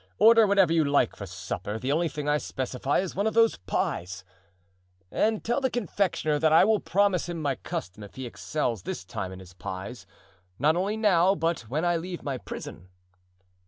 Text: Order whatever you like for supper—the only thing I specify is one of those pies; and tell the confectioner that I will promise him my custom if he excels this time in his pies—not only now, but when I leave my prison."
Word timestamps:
Order 0.17 0.47
whatever 0.47 0.73
you 0.73 0.83
like 0.83 1.15
for 1.15 1.27
supper—the 1.27 1.91
only 1.91 2.07
thing 2.09 2.27
I 2.27 2.39
specify 2.39 2.97
is 3.01 3.15
one 3.15 3.27
of 3.27 3.35
those 3.35 3.57
pies; 3.57 4.23
and 5.11 5.43
tell 5.43 5.61
the 5.61 5.69
confectioner 5.69 6.39
that 6.39 6.51
I 6.51 6.65
will 6.65 6.79
promise 6.79 7.29
him 7.29 7.39
my 7.39 7.53
custom 7.53 8.01
if 8.01 8.15
he 8.15 8.25
excels 8.25 8.81
this 8.81 9.05
time 9.05 9.31
in 9.31 9.37
his 9.37 9.53
pies—not 9.53 10.75
only 10.75 10.97
now, 10.97 11.35
but 11.35 11.69
when 11.69 11.85
I 11.85 11.97
leave 11.97 12.23
my 12.23 12.39
prison." 12.39 12.89